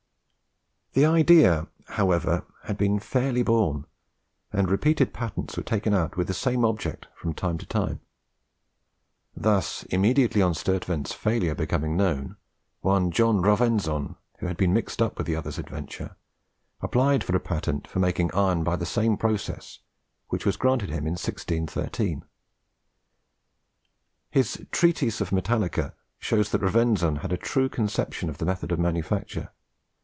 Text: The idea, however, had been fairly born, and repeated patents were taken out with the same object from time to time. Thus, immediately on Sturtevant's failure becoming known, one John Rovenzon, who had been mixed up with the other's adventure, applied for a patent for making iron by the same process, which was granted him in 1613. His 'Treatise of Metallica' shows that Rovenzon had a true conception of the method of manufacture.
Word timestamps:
The 0.93 1.05
idea, 1.05 1.69
however, 1.87 2.43
had 2.63 2.77
been 2.77 2.99
fairly 2.99 3.43
born, 3.43 3.85
and 4.51 4.69
repeated 4.69 5.13
patents 5.13 5.55
were 5.55 5.63
taken 5.63 5.93
out 5.93 6.17
with 6.17 6.27
the 6.27 6.33
same 6.33 6.65
object 6.65 7.07
from 7.15 7.33
time 7.33 7.57
to 7.59 7.65
time. 7.65 8.01
Thus, 9.33 9.83
immediately 9.83 10.41
on 10.41 10.53
Sturtevant's 10.53 11.13
failure 11.13 11.55
becoming 11.55 11.95
known, 11.95 12.35
one 12.81 13.09
John 13.09 13.41
Rovenzon, 13.41 14.17
who 14.39 14.47
had 14.47 14.57
been 14.57 14.73
mixed 14.73 15.01
up 15.01 15.17
with 15.17 15.27
the 15.27 15.35
other's 15.37 15.57
adventure, 15.57 16.17
applied 16.81 17.23
for 17.23 17.37
a 17.37 17.39
patent 17.39 17.87
for 17.87 17.99
making 17.99 18.29
iron 18.33 18.65
by 18.65 18.75
the 18.75 18.85
same 18.85 19.15
process, 19.15 19.79
which 20.27 20.45
was 20.45 20.57
granted 20.57 20.89
him 20.89 21.07
in 21.07 21.13
1613. 21.13 22.25
His 24.29 24.65
'Treatise 24.73 25.21
of 25.21 25.29
Metallica' 25.29 25.93
shows 26.19 26.51
that 26.51 26.59
Rovenzon 26.61 27.19
had 27.21 27.31
a 27.31 27.37
true 27.37 27.69
conception 27.69 28.29
of 28.29 28.39
the 28.39 28.45
method 28.45 28.73
of 28.73 28.79
manufacture. 28.79 29.51